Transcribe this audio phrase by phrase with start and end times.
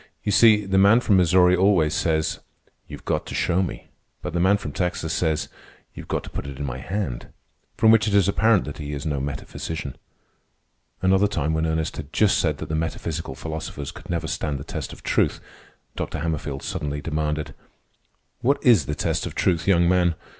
[0.23, 2.39] "You see, the man from Missouri always says,
[2.87, 3.89] 'You've got to show me.'
[4.23, 5.47] But the man from Texas says,
[5.93, 7.27] 'You've got to put it in my hand.'
[7.77, 9.95] From which it is apparent that he is no metaphysician."
[11.03, 14.63] Another time, when Ernest had just said that the metaphysical philosophers could never stand the
[14.63, 15.39] test of truth,
[15.95, 16.17] Dr.
[16.21, 17.53] Hammerfield suddenly demanded:
[18.39, 20.15] "What is the test of truth, young man?